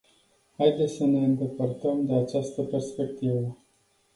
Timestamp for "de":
2.05-2.13